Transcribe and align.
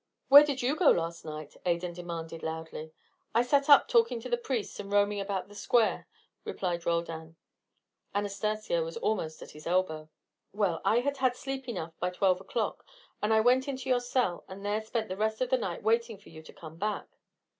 "Where 0.29 0.43
did 0.43 0.63
you 0.63 0.75
go 0.75 0.89
last 0.89 1.23
night?" 1.25 1.55
Adan 1.63 1.93
demanded 1.93 2.41
loudly. 2.41 2.91
"I 3.35 3.43
sat 3.43 3.69
up 3.69 3.87
talking 3.87 4.19
to 4.21 4.29
the 4.29 4.35
priests 4.35 4.79
and 4.79 4.91
roaming 4.91 5.19
about 5.19 5.47
the 5.47 5.53
square," 5.53 6.07
replied 6.43 6.87
Roldan. 6.87 7.35
Anastacio 8.15 8.83
was 8.83 8.97
almost 8.97 9.43
at 9.43 9.51
his 9.51 9.67
elbow. 9.67 10.09
"Well, 10.53 10.81
I 10.83 11.01
had 11.01 11.17
had 11.17 11.35
sleep 11.35 11.69
enough 11.69 11.93
by 11.99 12.09
twelve 12.09 12.41
o'clock 12.41 12.83
and 13.21 13.31
I 13.31 13.41
went 13.41 13.67
into 13.67 13.89
your 13.89 13.99
cell, 14.01 14.43
and 14.47 14.65
then 14.65 14.81
spent 14.83 15.07
the 15.07 15.15
rest 15.15 15.39
of 15.39 15.51
the 15.51 15.57
night 15.59 15.83
waiting 15.83 16.17
for 16.17 16.29
you 16.29 16.41
to 16.41 16.51
come 16.51 16.77
back." 16.77 17.05